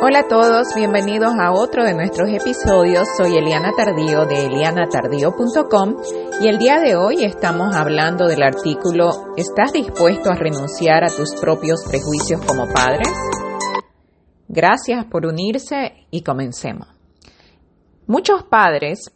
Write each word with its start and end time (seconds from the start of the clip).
Hola 0.00 0.20
a 0.20 0.28
todos, 0.28 0.68
bienvenidos 0.76 1.32
a 1.40 1.50
otro 1.50 1.82
de 1.82 1.92
nuestros 1.92 2.28
episodios. 2.28 3.08
Soy 3.16 3.36
Eliana 3.36 3.72
Tardío 3.76 4.26
de 4.26 4.46
elianatardío.com 4.46 5.96
y 6.40 6.46
el 6.46 6.58
día 6.58 6.78
de 6.78 6.94
hoy 6.94 7.24
estamos 7.24 7.74
hablando 7.74 8.28
del 8.28 8.44
artículo 8.44 9.10
¿Estás 9.36 9.72
dispuesto 9.72 10.30
a 10.30 10.36
renunciar 10.36 11.02
a 11.02 11.08
tus 11.08 11.34
propios 11.40 11.84
prejuicios 11.88 12.40
como 12.46 12.72
padres? 12.72 13.08
Gracias 14.46 15.04
por 15.06 15.26
unirse 15.26 16.06
y 16.12 16.22
comencemos. 16.22 16.86
Muchos 18.06 18.44
padres 18.44 19.10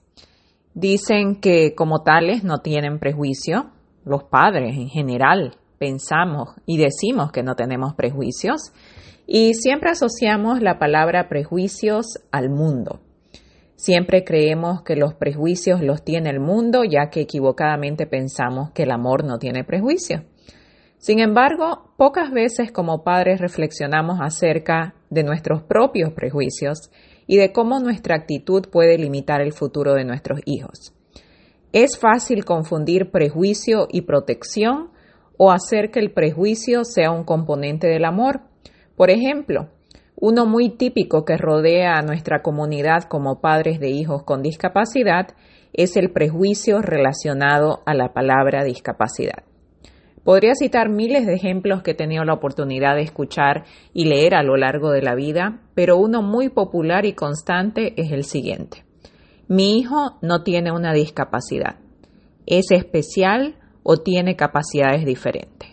dicen 0.74 1.40
que 1.40 1.76
como 1.76 2.02
tales 2.02 2.42
no 2.42 2.58
tienen 2.58 2.98
prejuicio. 2.98 3.70
Los 4.04 4.24
padres 4.24 4.76
en 4.76 4.88
general 4.88 5.58
pensamos 5.78 6.50
y 6.66 6.76
decimos 6.76 7.30
que 7.30 7.44
no 7.44 7.54
tenemos 7.54 7.94
prejuicios 7.94 8.72
y 9.26 9.54
siempre 9.54 9.90
asociamos 9.90 10.60
la 10.60 10.78
palabra 10.78 11.28
prejuicios 11.28 12.18
al 12.30 12.50
mundo. 12.50 13.00
Siempre 13.76 14.24
creemos 14.24 14.82
que 14.82 14.94
los 14.94 15.14
prejuicios 15.14 15.82
los 15.82 16.04
tiene 16.04 16.30
el 16.30 16.38
mundo, 16.38 16.84
ya 16.84 17.10
que 17.10 17.22
equivocadamente 17.22 18.06
pensamos 18.06 18.70
que 18.70 18.84
el 18.84 18.92
amor 18.92 19.24
no 19.24 19.38
tiene 19.38 19.64
prejuicio. 19.64 20.24
Sin 20.98 21.18
embargo, 21.18 21.92
pocas 21.96 22.30
veces 22.30 22.70
como 22.70 23.02
padres 23.02 23.40
reflexionamos 23.40 24.20
acerca 24.20 24.94
de 25.10 25.24
nuestros 25.24 25.62
propios 25.64 26.12
prejuicios 26.12 26.92
y 27.26 27.38
de 27.38 27.52
cómo 27.52 27.80
nuestra 27.80 28.14
actitud 28.14 28.68
puede 28.70 28.98
limitar 28.98 29.40
el 29.40 29.52
futuro 29.52 29.94
de 29.94 30.04
nuestros 30.04 30.40
hijos. 30.44 30.94
Es 31.72 31.98
fácil 31.98 32.44
confundir 32.44 33.10
prejuicio 33.10 33.88
y 33.90 34.02
protección 34.02 34.90
o 35.38 35.50
hacer 35.50 35.90
que 35.90 35.98
el 35.98 36.12
prejuicio 36.12 36.84
sea 36.84 37.10
un 37.10 37.24
componente 37.24 37.88
del 37.88 38.04
amor 38.04 38.42
por 38.96 39.10
ejemplo, 39.10 39.68
uno 40.16 40.46
muy 40.46 40.70
típico 40.70 41.24
que 41.24 41.36
rodea 41.36 41.98
a 41.98 42.02
nuestra 42.02 42.42
comunidad 42.42 43.04
como 43.04 43.40
padres 43.40 43.80
de 43.80 43.90
hijos 43.90 44.22
con 44.22 44.42
discapacidad 44.42 45.34
es 45.72 45.96
el 45.96 46.12
prejuicio 46.12 46.80
relacionado 46.80 47.82
a 47.86 47.94
la 47.94 48.12
palabra 48.12 48.62
discapacidad. 48.62 49.42
Podría 50.24 50.54
citar 50.54 50.88
miles 50.88 51.26
de 51.26 51.34
ejemplos 51.34 51.82
que 51.82 51.92
he 51.92 51.94
tenido 51.94 52.24
la 52.24 52.34
oportunidad 52.34 52.94
de 52.94 53.02
escuchar 53.02 53.64
y 53.92 54.04
leer 54.04 54.34
a 54.36 54.44
lo 54.44 54.56
largo 54.56 54.92
de 54.92 55.02
la 55.02 55.16
vida, 55.16 55.60
pero 55.74 55.96
uno 55.96 56.22
muy 56.22 56.48
popular 56.48 57.04
y 57.04 57.14
constante 57.14 58.00
es 58.00 58.12
el 58.12 58.22
siguiente. 58.22 58.84
Mi 59.48 59.78
hijo 59.78 60.18
no 60.22 60.44
tiene 60.44 60.70
una 60.70 60.92
discapacidad. 60.92 61.80
¿Es 62.46 62.70
especial 62.70 63.56
o 63.82 63.96
tiene 63.96 64.36
capacidades 64.36 65.04
diferentes? 65.04 65.71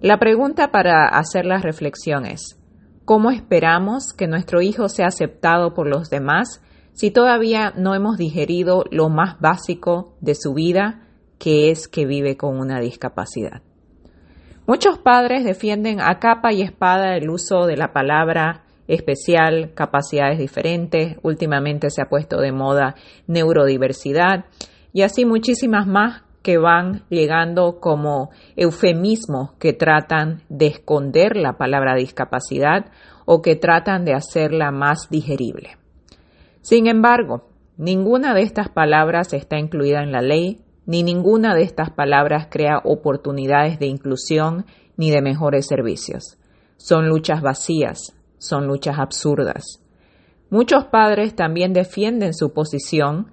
La 0.00 0.18
pregunta 0.18 0.70
para 0.70 1.08
hacer 1.08 1.44
la 1.44 1.58
reflexión 1.58 2.24
es, 2.24 2.58
¿cómo 3.04 3.30
esperamos 3.30 4.14
que 4.16 4.28
nuestro 4.28 4.62
hijo 4.62 4.88
sea 4.88 5.08
aceptado 5.08 5.74
por 5.74 5.86
los 5.86 6.08
demás 6.08 6.62
si 6.92 7.10
todavía 7.10 7.74
no 7.76 7.94
hemos 7.94 8.16
digerido 8.16 8.84
lo 8.90 9.10
más 9.10 9.38
básico 9.40 10.16
de 10.22 10.34
su 10.34 10.54
vida, 10.54 11.06
que 11.38 11.70
es 11.70 11.86
que 11.86 12.06
vive 12.06 12.38
con 12.38 12.58
una 12.58 12.80
discapacidad? 12.80 13.60
Muchos 14.66 14.96
padres 14.96 15.44
defienden 15.44 16.00
a 16.00 16.18
capa 16.18 16.50
y 16.54 16.62
espada 16.62 17.18
el 17.18 17.28
uso 17.28 17.66
de 17.66 17.76
la 17.76 17.92
palabra 17.92 18.64
especial, 18.88 19.74
capacidades 19.74 20.38
diferentes, 20.38 21.18
últimamente 21.22 21.90
se 21.90 22.00
ha 22.00 22.08
puesto 22.08 22.40
de 22.40 22.52
moda 22.52 22.94
neurodiversidad 23.26 24.46
y 24.94 25.02
así 25.02 25.26
muchísimas 25.26 25.86
más 25.86 26.22
que 26.42 26.58
van 26.58 27.04
llegando 27.10 27.80
como 27.80 28.30
eufemismos 28.56 29.52
que 29.58 29.72
tratan 29.72 30.42
de 30.48 30.66
esconder 30.66 31.36
la 31.36 31.58
palabra 31.58 31.94
discapacidad 31.94 32.86
o 33.26 33.42
que 33.42 33.56
tratan 33.56 34.04
de 34.04 34.14
hacerla 34.14 34.70
más 34.70 35.08
digerible. 35.10 35.76
Sin 36.62 36.86
embargo, 36.86 37.48
ninguna 37.76 38.34
de 38.34 38.42
estas 38.42 38.68
palabras 38.68 39.32
está 39.32 39.58
incluida 39.58 40.02
en 40.02 40.12
la 40.12 40.22
ley, 40.22 40.60
ni 40.86 41.02
ninguna 41.02 41.54
de 41.54 41.62
estas 41.62 41.90
palabras 41.90 42.48
crea 42.50 42.80
oportunidades 42.84 43.78
de 43.78 43.86
inclusión 43.86 44.66
ni 44.96 45.10
de 45.10 45.22
mejores 45.22 45.66
servicios. 45.66 46.38
Son 46.76 47.08
luchas 47.08 47.42
vacías, 47.42 48.16
son 48.38 48.66
luchas 48.66 48.98
absurdas. 48.98 49.80
Muchos 50.48 50.86
padres 50.86 51.36
también 51.36 51.72
defienden 51.72 52.34
su 52.34 52.52
posición 52.52 53.32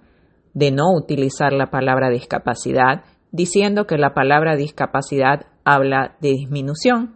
de 0.58 0.72
no 0.72 0.92
utilizar 0.92 1.54
la 1.54 1.68
palabra 1.68 2.10
discapacidad, 2.10 3.04
diciendo 3.32 3.86
que 3.86 4.00
la 4.00 4.16
palabra 4.16 4.56
discapacidad 4.56 5.46
habla 5.64 6.16
de 6.20 6.30
disminución. 6.30 7.14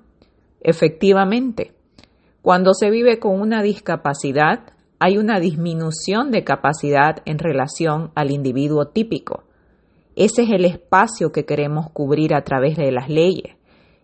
Efectivamente, 0.60 1.74
cuando 2.44 2.76
se 2.76 2.92
vive 2.92 3.18
con 3.18 3.42
una 3.42 3.64
discapacidad, 3.64 4.74
hay 5.00 5.18
una 5.18 5.40
disminución 5.40 6.30
de 6.30 6.44
capacidad 6.44 7.24
en 7.26 7.40
relación 7.40 8.12
al 8.14 8.30
individuo 8.30 8.90
típico. 8.90 9.46
Ese 10.16 10.44
es 10.44 10.52
el 10.52 10.64
espacio 10.64 11.32
que 11.32 11.46
queremos 11.46 11.90
cubrir 11.94 12.36
a 12.36 12.44
través 12.44 12.78
de 12.78 12.92
las 12.92 13.10
leyes. 13.10 13.56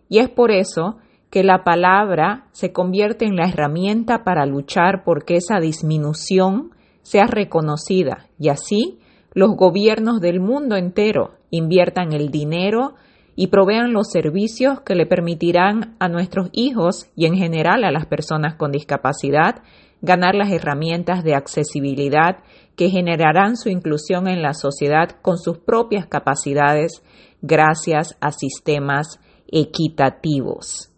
Y 0.08 0.18
es 0.18 0.28
por 0.28 0.50
eso 0.50 0.96
que 1.30 1.44
la 1.44 1.62
palabra 1.62 2.48
se 2.50 2.72
convierte 2.72 3.24
en 3.24 3.36
la 3.36 3.48
herramienta 3.48 4.24
para 4.24 4.46
luchar 4.46 5.04
porque 5.04 5.36
esa 5.36 5.60
disminución 5.60 6.70
sea 7.02 7.28
reconocida 7.28 8.26
y 8.36 8.48
así 8.48 8.98
los 9.38 9.54
gobiernos 9.54 10.20
del 10.20 10.40
mundo 10.40 10.74
entero 10.74 11.36
inviertan 11.50 12.12
el 12.12 12.32
dinero 12.32 12.94
y 13.36 13.46
provean 13.46 13.92
los 13.92 14.10
servicios 14.10 14.80
que 14.80 14.96
le 14.96 15.06
permitirán 15.06 15.94
a 16.00 16.08
nuestros 16.08 16.48
hijos 16.50 17.06
y 17.14 17.26
en 17.26 17.36
general 17.36 17.84
a 17.84 17.92
las 17.92 18.06
personas 18.06 18.56
con 18.56 18.72
discapacidad 18.72 19.62
ganar 20.02 20.34
las 20.34 20.50
herramientas 20.50 21.22
de 21.22 21.36
accesibilidad 21.36 22.38
que 22.74 22.90
generarán 22.90 23.56
su 23.56 23.68
inclusión 23.68 24.26
en 24.26 24.42
la 24.42 24.54
sociedad 24.54 25.10
con 25.22 25.38
sus 25.38 25.58
propias 25.58 26.08
capacidades 26.08 27.04
gracias 27.40 28.18
a 28.20 28.32
sistemas 28.32 29.20
equitativos. 29.46 30.92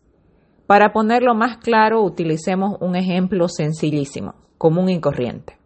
Para 0.66 0.94
ponerlo 0.94 1.34
más 1.34 1.58
claro, 1.58 2.02
utilicemos 2.02 2.78
un 2.80 2.96
ejemplo 2.96 3.48
sencillísimo, 3.48 4.34
común 4.56 4.88
y 4.88 4.98
corriente. 4.98 5.59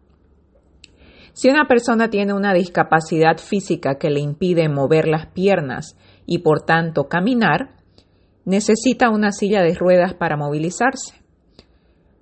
Si 1.35 1.49
una 1.49 1.67
persona 1.67 2.09
tiene 2.09 2.31
una 2.31 2.53
discapacidad 2.53 3.39
física 3.39 3.95
que 3.95 4.09
le 4.09 4.21
impide 4.21 4.69
mover 4.69 5.05
las 5.05 5.25
piernas 5.25 5.97
y 6.25 6.39
por 6.39 6.61
tanto 6.61 7.09
caminar, 7.09 7.75
necesita 8.45 9.09
una 9.09 9.33
silla 9.33 9.61
de 9.61 9.73
ruedas 9.73 10.13
para 10.13 10.37
movilizarse. 10.37 11.21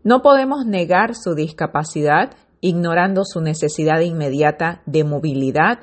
No 0.03 0.23
podemos 0.23 0.65
negar 0.65 1.13
su 1.13 1.35
discapacidad 1.35 2.31
ignorando 2.59 3.21
su 3.23 3.39
necesidad 3.39 3.99
inmediata 3.99 4.81
de 4.87 5.03
movilidad 5.03 5.77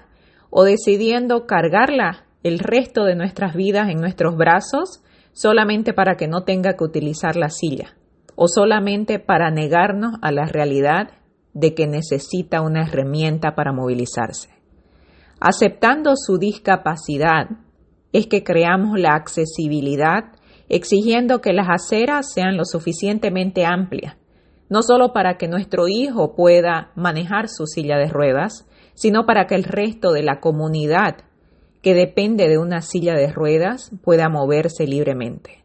o 0.50 0.64
decidiendo 0.64 1.46
cargarla 1.46 2.26
el 2.42 2.58
resto 2.58 3.04
de 3.04 3.14
nuestras 3.14 3.54
vidas 3.54 3.90
en 3.90 4.00
nuestros 4.00 4.36
brazos 4.36 5.04
solamente 5.32 5.92
para 5.92 6.16
que 6.16 6.26
no 6.26 6.42
tenga 6.42 6.72
que 6.72 6.82
utilizar 6.82 7.36
la 7.36 7.50
silla 7.50 7.94
o 8.34 8.48
solamente 8.48 9.20
para 9.20 9.52
negarnos 9.52 10.14
a 10.20 10.32
la 10.32 10.46
realidad 10.46 11.10
de 11.54 11.74
que 11.74 11.86
necesita 11.86 12.60
una 12.60 12.82
herramienta 12.82 13.54
para 13.54 13.72
movilizarse. 13.72 14.48
Aceptando 15.40 16.14
su 16.16 16.38
discapacidad 16.38 17.48
es 18.12 18.26
que 18.26 18.44
creamos 18.44 18.98
la 18.98 19.14
accesibilidad 19.14 20.32
exigiendo 20.68 21.40
que 21.40 21.52
las 21.52 21.68
aceras 21.68 22.32
sean 22.32 22.56
lo 22.56 22.64
suficientemente 22.64 23.66
amplias, 23.66 24.16
no 24.68 24.82
solo 24.82 25.12
para 25.12 25.36
que 25.36 25.48
nuestro 25.48 25.88
hijo 25.88 26.34
pueda 26.36 26.92
manejar 26.94 27.48
su 27.48 27.66
silla 27.66 27.96
de 27.96 28.08
ruedas, 28.08 28.68
sino 28.94 29.26
para 29.26 29.46
que 29.46 29.56
el 29.56 29.64
resto 29.64 30.12
de 30.12 30.22
la 30.22 30.40
comunidad 30.40 31.24
que 31.82 31.94
depende 31.94 32.48
de 32.48 32.58
una 32.58 32.82
silla 32.82 33.14
de 33.14 33.32
ruedas 33.32 33.90
pueda 34.04 34.28
moverse 34.28 34.86
libremente. 34.86 35.64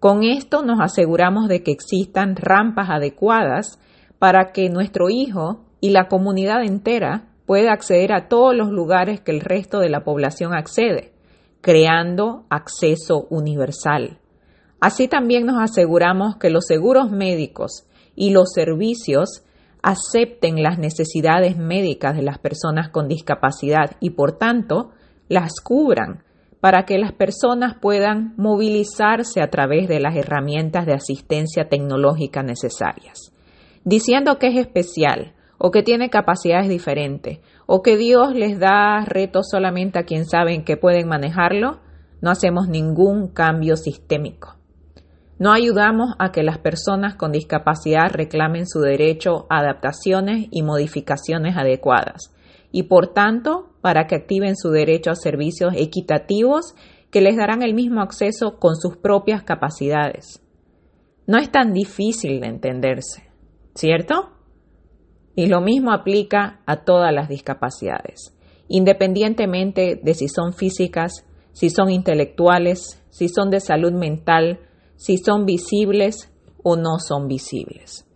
Con 0.00 0.24
esto 0.24 0.62
nos 0.62 0.80
aseguramos 0.80 1.48
de 1.48 1.62
que 1.62 1.70
existan 1.70 2.36
rampas 2.36 2.88
adecuadas 2.90 3.78
para 4.18 4.52
que 4.52 4.68
nuestro 4.70 5.10
hijo 5.10 5.64
y 5.80 5.90
la 5.90 6.08
comunidad 6.08 6.64
entera 6.64 7.28
pueda 7.46 7.72
acceder 7.72 8.12
a 8.12 8.28
todos 8.28 8.54
los 8.54 8.70
lugares 8.70 9.20
que 9.20 9.32
el 9.32 9.40
resto 9.40 9.80
de 9.80 9.90
la 9.90 10.04
población 10.04 10.54
accede, 10.54 11.12
creando 11.60 12.46
acceso 12.48 13.26
universal. 13.30 14.18
Así 14.80 15.08
también 15.08 15.46
nos 15.46 15.62
aseguramos 15.62 16.36
que 16.36 16.50
los 16.50 16.66
seguros 16.66 17.10
médicos 17.10 17.86
y 18.14 18.30
los 18.30 18.52
servicios 18.52 19.44
acepten 19.82 20.62
las 20.62 20.78
necesidades 20.78 21.58
médicas 21.58 22.16
de 22.16 22.22
las 22.22 22.38
personas 22.38 22.88
con 22.88 23.08
discapacidad 23.08 23.96
y 24.00 24.10
por 24.10 24.38
tanto 24.38 24.90
las 25.28 25.60
cubran 25.60 26.22
para 26.60 26.86
que 26.86 26.96
las 26.96 27.12
personas 27.12 27.76
puedan 27.80 28.32
movilizarse 28.38 29.42
a 29.42 29.50
través 29.50 29.86
de 29.86 30.00
las 30.00 30.16
herramientas 30.16 30.86
de 30.86 30.94
asistencia 30.94 31.68
tecnológica 31.68 32.42
necesarias 32.42 33.33
diciendo 33.84 34.38
que 34.38 34.48
es 34.48 34.56
especial 34.56 35.34
o 35.58 35.70
que 35.70 35.82
tiene 35.82 36.10
capacidades 36.10 36.68
diferentes 36.68 37.38
o 37.66 37.82
que 37.82 37.96
Dios 37.96 38.34
les 38.34 38.58
da 38.58 39.04
retos 39.04 39.48
solamente 39.50 39.98
a 39.98 40.04
quien 40.04 40.26
saben 40.26 40.64
que 40.64 40.76
pueden 40.76 41.08
manejarlo, 41.08 41.80
no 42.20 42.30
hacemos 42.30 42.68
ningún 42.68 43.28
cambio 43.28 43.76
sistémico. 43.76 44.56
No 45.38 45.52
ayudamos 45.52 46.14
a 46.18 46.30
que 46.30 46.42
las 46.42 46.58
personas 46.58 47.16
con 47.16 47.32
discapacidad 47.32 48.10
reclamen 48.12 48.66
su 48.66 48.80
derecho 48.80 49.46
a 49.50 49.58
adaptaciones 49.58 50.46
y 50.50 50.62
modificaciones 50.62 51.56
adecuadas 51.56 52.32
y 52.70 52.84
por 52.84 53.12
tanto 53.12 53.70
para 53.80 54.06
que 54.06 54.14
activen 54.14 54.56
su 54.56 54.70
derecho 54.70 55.10
a 55.10 55.16
servicios 55.16 55.74
equitativos 55.76 56.74
que 57.10 57.20
les 57.20 57.36
darán 57.36 57.62
el 57.62 57.74
mismo 57.74 58.00
acceso 58.00 58.58
con 58.58 58.76
sus 58.76 58.96
propias 58.96 59.42
capacidades. 59.42 60.42
No 61.26 61.38
es 61.38 61.50
tan 61.50 61.72
difícil 61.72 62.40
de 62.40 62.48
entenderse, 62.48 63.33
¿cierto? 63.74 64.30
Y 65.36 65.46
lo 65.46 65.60
mismo 65.60 65.92
aplica 65.92 66.60
a 66.66 66.84
todas 66.84 67.12
las 67.12 67.28
discapacidades, 67.28 68.36
independientemente 68.68 70.00
de 70.02 70.14
si 70.14 70.28
son 70.28 70.52
físicas, 70.52 71.26
si 71.52 71.70
son 71.70 71.90
intelectuales, 71.90 73.02
si 73.10 73.28
son 73.28 73.50
de 73.50 73.60
salud 73.60 73.92
mental, 73.92 74.60
si 74.96 75.18
son 75.18 75.44
visibles 75.44 76.32
o 76.62 76.76
no 76.76 76.98
son 76.98 77.28
visibles. 77.28 78.06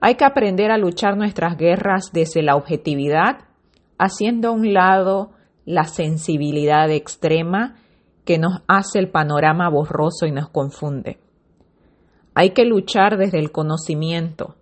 Hay 0.00 0.16
que 0.16 0.24
aprender 0.24 0.70
a 0.70 0.78
luchar 0.78 1.16
nuestras 1.16 1.56
guerras 1.56 2.10
desde 2.12 2.42
la 2.42 2.56
objetividad, 2.56 3.44
haciendo 3.98 4.48
a 4.48 4.52
un 4.52 4.72
lado 4.72 5.30
la 5.64 5.84
sensibilidad 5.84 6.90
extrema 6.90 7.76
que 8.24 8.38
nos 8.38 8.62
hace 8.66 8.98
el 8.98 9.10
panorama 9.10 9.68
borroso 9.68 10.26
y 10.26 10.32
nos 10.32 10.48
confunde. 10.48 11.18
Hay 12.34 12.50
que 12.50 12.64
luchar 12.64 13.16
desde 13.16 13.38
el 13.38 13.52
conocimiento, 13.52 14.56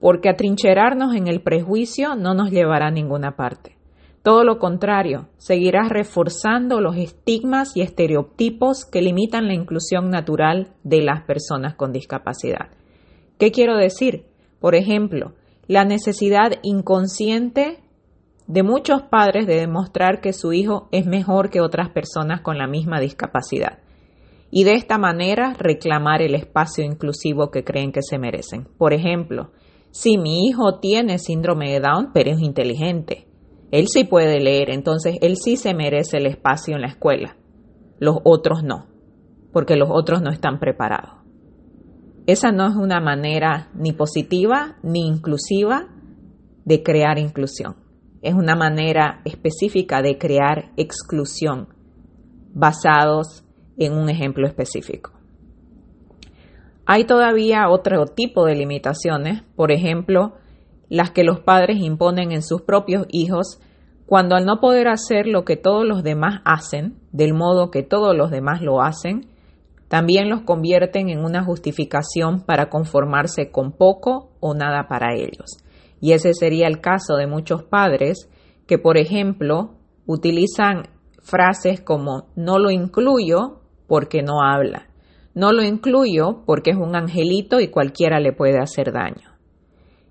porque 0.00 0.28
atrincherarnos 0.28 1.14
en 1.14 1.26
el 1.26 1.40
prejuicio 1.40 2.14
no 2.14 2.34
nos 2.34 2.50
llevará 2.50 2.88
a 2.88 2.90
ninguna 2.90 3.36
parte. 3.36 3.76
Todo 4.22 4.42
lo 4.42 4.58
contrario, 4.58 5.28
seguirá 5.36 5.88
reforzando 5.88 6.80
los 6.80 6.96
estigmas 6.96 7.76
y 7.76 7.82
estereotipos 7.82 8.84
que 8.84 9.00
limitan 9.00 9.46
la 9.46 9.54
inclusión 9.54 10.10
natural 10.10 10.72
de 10.82 11.02
las 11.02 11.22
personas 11.22 11.76
con 11.76 11.92
discapacidad. 11.92 12.70
¿Qué 13.38 13.52
quiero 13.52 13.76
decir? 13.76 14.26
Por 14.58 14.74
ejemplo, 14.74 15.34
la 15.68 15.84
necesidad 15.84 16.54
inconsciente 16.62 17.78
de 18.48 18.62
muchos 18.62 19.02
padres 19.02 19.46
de 19.46 19.56
demostrar 19.56 20.20
que 20.20 20.32
su 20.32 20.52
hijo 20.52 20.88
es 20.90 21.06
mejor 21.06 21.50
que 21.50 21.60
otras 21.60 21.90
personas 21.90 22.40
con 22.40 22.58
la 22.58 22.66
misma 22.66 23.00
discapacidad 23.00 23.78
y 24.50 24.64
de 24.64 24.74
esta 24.74 24.98
manera 24.98 25.54
reclamar 25.58 26.22
el 26.22 26.34
espacio 26.34 26.84
inclusivo 26.84 27.50
que 27.50 27.64
creen 27.64 27.92
que 27.92 28.02
se 28.02 28.18
merecen. 28.18 28.66
Por 28.78 28.92
ejemplo, 28.92 29.50
si 29.96 30.18
mi 30.18 30.46
hijo 30.46 30.78
tiene 30.78 31.18
síndrome 31.18 31.72
de 31.72 31.80
Down, 31.80 32.10
pero 32.12 32.30
es 32.30 32.40
inteligente, 32.40 33.28
él 33.70 33.88
sí 33.88 34.04
puede 34.04 34.40
leer, 34.40 34.68
entonces 34.68 35.16
él 35.22 35.38
sí 35.38 35.56
se 35.56 35.72
merece 35.72 36.18
el 36.18 36.26
espacio 36.26 36.74
en 36.74 36.82
la 36.82 36.88
escuela, 36.88 37.38
los 37.98 38.18
otros 38.22 38.62
no, 38.62 38.88
porque 39.54 39.74
los 39.74 39.88
otros 39.90 40.20
no 40.20 40.30
están 40.30 40.60
preparados. 40.60 41.22
Esa 42.26 42.52
no 42.52 42.68
es 42.68 42.76
una 42.76 43.00
manera 43.00 43.70
ni 43.74 43.92
positiva 43.92 44.76
ni 44.82 45.06
inclusiva 45.06 45.88
de 46.66 46.82
crear 46.82 47.18
inclusión. 47.18 47.76
Es 48.20 48.34
una 48.34 48.54
manera 48.54 49.22
específica 49.24 50.02
de 50.02 50.18
crear 50.18 50.72
exclusión 50.76 51.68
basados 52.52 53.44
en 53.78 53.94
un 53.94 54.10
ejemplo 54.10 54.46
específico. 54.46 55.15
Hay 56.86 57.04
todavía 57.04 57.68
otro 57.68 58.06
tipo 58.06 58.46
de 58.46 58.54
limitaciones, 58.54 59.42
por 59.56 59.72
ejemplo, 59.72 60.34
las 60.88 61.10
que 61.10 61.24
los 61.24 61.40
padres 61.40 61.78
imponen 61.78 62.30
en 62.30 62.42
sus 62.42 62.62
propios 62.62 63.06
hijos 63.10 63.60
cuando 64.06 64.36
al 64.36 64.46
no 64.46 64.60
poder 64.60 64.86
hacer 64.86 65.26
lo 65.26 65.44
que 65.44 65.56
todos 65.56 65.84
los 65.84 66.04
demás 66.04 66.40
hacen, 66.44 66.96
del 67.10 67.34
modo 67.34 67.72
que 67.72 67.82
todos 67.82 68.16
los 68.16 68.30
demás 68.30 68.62
lo 68.62 68.80
hacen, 68.80 69.26
también 69.88 70.28
los 70.30 70.42
convierten 70.42 71.08
en 71.08 71.24
una 71.24 71.42
justificación 71.44 72.42
para 72.42 72.70
conformarse 72.70 73.50
con 73.50 73.72
poco 73.72 74.30
o 74.38 74.54
nada 74.54 74.86
para 74.88 75.14
ellos. 75.14 75.58
Y 76.00 76.12
ese 76.12 76.34
sería 76.34 76.68
el 76.68 76.80
caso 76.80 77.16
de 77.16 77.26
muchos 77.26 77.64
padres 77.64 78.30
que, 78.68 78.78
por 78.78 78.96
ejemplo, 78.96 79.74
utilizan 80.06 80.84
frases 81.20 81.80
como 81.80 82.28
no 82.36 82.58
lo 82.58 82.70
incluyo 82.70 83.60
porque 83.88 84.22
no 84.22 84.42
habla. 84.42 84.86
No 85.36 85.52
lo 85.52 85.62
incluyo 85.62 86.44
porque 86.46 86.70
es 86.70 86.78
un 86.78 86.96
angelito 86.96 87.60
y 87.60 87.68
cualquiera 87.68 88.20
le 88.20 88.32
puede 88.32 88.58
hacer 88.58 88.90
daño. 88.90 89.36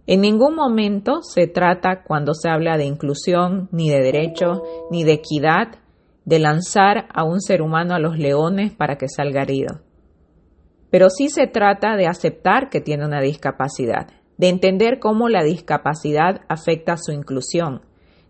En 0.06 0.22
ningún 0.22 0.54
momento 0.54 1.24
se 1.24 1.48
trata, 1.48 2.04
cuando 2.04 2.36
se 2.36 2.48
habla 2.48 2.78
de 2.78 2.86
inclusión, 2.86 3.68
ni 3.72 3.90
de 3.90 4.02
derecho, 4.02 4.62
ni 4.92 5.04
de 5.04 5.14
equidad, 5.14 5.80
de 6.26 6.38
lanzar 6.38 7.08
a 7.12 7.24
un 7.24 7.42
ser 7.42 7.64
humano 7.64 7.96
a 7.96 8.00
los 8.00 8.20
leones 8.20 8.72
para 8.74 8.98
que 8.98 9.10
salga 9.10 9.42
herido. 9.42 9.82
Pero 10.92 11.10
sí 11.10 11.30
se 11.30 11.48
trata 11.48 11.96
de 11.96 12.06
aceptar 12.06 12.70
que 12.70 12.80
tiene 12.80 13.04
una 13.04 13.20
discapacidad, 13.20 14.10
de 14.38 14.50
entender 14.50 15.00
cómo 15.00 15.28
la 15.28 15.44
discapacidad 15.44 16.42
afecta 16.50 16.94
a 16.94 16.98
su 16.98 17.12
inclusión, 17.12 17.82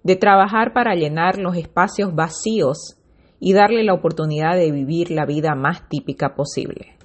de 0.04 0.16
trabajar 0.16 0.72
para 0.72 0.96
llenar 0.96 1.40
los 1.40 1.58
espacios 1.58 2.16
vacíos 2.16 2.96
y 3.40 3.54
darle 3.54 3.84
la 3.84 3.94
oportunidad 3.94 4.56
de 4.56 4.72
vivir 4.72 5.12
la 5.12 5.26
vida 5.26 5.56
más 5.56 5.88
típica 5.90 6.36
posible. 6.36 6.98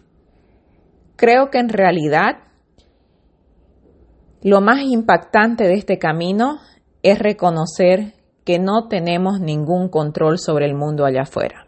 Creo 1.17 1.51
que 1.51 1.59
en 1.59 1.69
realidad 1.69 2.39
lo 4.43 4.61
más 4.61 4.81
impactante 4.83 5.65
de 5.65 5.75
este 5.75 5.99
camino 5.99 6.61
es 7.03 7.19
reconocer 7.19 8.15
que 8.45 8.59
no 8.59 8.89
tenemos 8.89 9.39
ningún 9.39 9.89
control 9.89 10.39
sobre 10.39 10.65
el 10.65 10.75
mundo 10.75 11.05
allá 11.05 11.23
afuera. 11.23 11.67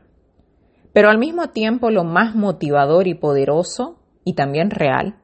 Pero 0.92 1.10
al 1.10 1.18
mismo 1.18 1.50
tiempo 1.50 1.90
lo 1.90 2.04
más 2.04 2.34
motivador 2.34 3.06
y 3.08 3.14
poderoso, 3.14 3.98
y 4.24 4.34
también 4.34 4.70
real, 4.70 5.16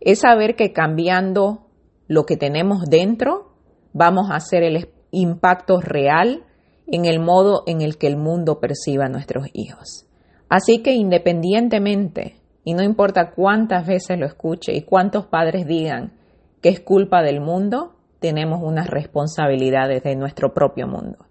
es 0.00 0.20
saber 0.20 0.54
que 0.54 0.72
cambiando 0.72 1.66
lo 2.06 2.24
que 2.24 2.36
tenemos 2.36 2.84
dentro, 2.88 3.54
vamos 3.92 4.30
a 4.30 4.36
hacer 4.36 4.62
el 4.62 4.88
impacto 5.10 5.80
real 5.80 6.44
en 6.90 7.04
el 7.04 7.20
modo 7.20 7.62
en 7.66 7.82
el 7.82 7.98
que 7.98 8.06
el 8.06 8.16
mundo 8.16 8.60
perciba 8.60 9.06
a 9.06 9.08
nuestros 9.08 9.48
hijos. 9.52 10.06
Así 10.48 10.82
que 10.82 10.92
independientemente, 10.92 12.36
y 12.64 12.74
no 12.74 12.82
importa 12.82 13.30
cuántas 13.30 13.86
veces 13.86 14.18
lo 14.18 14.26
escuche 14.26 14.74
y 14.74 14.82
cuántos 14.82 15.26
padres 15.26 15.66
digan 15.66 16.12
que 16.62 16.70
es 16.70 16.80
culpa 16.80 17.22
del 17.22 17.40
mundo, 17.40 17.94
tenemos 18.20 18.60
unas 18.62 18.88
responsabilidades 18.88 20.02
de 20.02 20.16
nuestro 20.16 20.52
propio 20.54 20.86
mundo. 20.88 21.26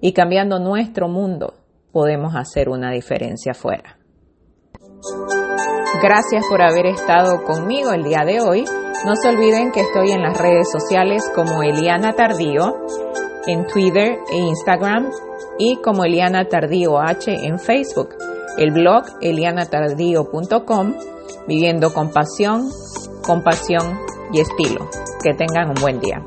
Y 0.00 0.12
cambiando 0.12 0.58
nuestro 0.58 1.08
mundo, 1.08 1.54
podemos 1.92 2.34
hacer 2.34 2.68
una 2.68 2.90
diferencia 2.90 3.52
afuera. 3.52 3.98
Gracias 6.02 6.44
por 6.50 6.60
haber 6.60 6.86
estado 6.86 7.42
conmigo 7.44 7.92
el 7.92 8.02
día 8.02 8.24
de 8.26 8.40
hoy. 8.40 8.64
No 9.06 9.14
se 9.14 9.28
olviden 9.28 9.72
que 9.72 9.80
estoy 9.80 10.10
en 10.10 10.22
las 10.22 10.38
redes 10.38 10.70
sociales 10.70 11.22
como 11.34 11.62
Eliana 11.62 12.14
Tardío 12.14 12.74
en 13.46 13.66
Twitter 13.66 14.18
e 14.30 14.36
Instagram 14.36 15.10
y 15.58 15.76
como 15.76 16.04
Eliana 16.04 16.48
Tardío 16.48 16.98
H 16.98 17.32
en 17.32 17.58
Facebook. 17.58 18.10
El 18.58 18.72
blog 18.72 19.04
elianatardío.com, 19.20 20.94
viviendo 21.46 21.92
con 21.92 22.10
pasión, 22.10 22.70
compasión 23.22 23.98
y 24.32 24.40
estilo. 24.40 24.88
Que 25.22 25.34
tengan 25.34 25.68
un 25.68 25.82
buen 25.82 26.00
día. 26.00 26.22